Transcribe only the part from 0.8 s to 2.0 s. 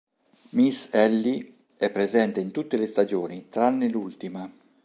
Ellie è